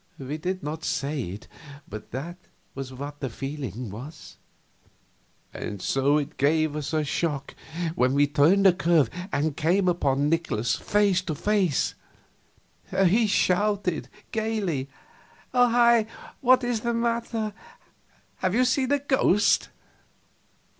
We 0.17 0.39
did 0.39 0.63
not 0.63 0.83
say 0.83 1.29
it, 1.29 1.47
but 1.87 2.09
that 2.09 2.35
was 2.73 2.91
what 2.91 3.21
we 3.21 3.27
were 3.27 3.29
feeling. 3.29 4.11
And 5.53 5.79
so 5.79 6.17
it 6.17 6.37
gave 6.37 6.75
us 6.75 6.91
a 6.91 7.03
shock 7.03 7.53
when 7.93 8.13
we 8.15 8.25
turned 8.25 8.65
a 8.65 8.73
curve 8.73 9.11
and 9.31 9.55
came 9.55 9.87
upon 9.87 10.27
Nikolaus 10.27 10.75
face 10.75 11.21
to 11.21 11.35
face. 11.35 11.93
He 13.05 13.27
shouted, 13.27 14.09
gaily: 14.31 14.89
"Hi 15.53 15.69
hi! 15.69 16.07
What 16.39 16.63
is 16.63 16.79
the 16.79 16.95
matter? 16.95 17.53
Have 18.37 18.55
you 18.55 18.65
seen 18.65 18.91
a 18.91 18.97
ghost?" 18.97 19.69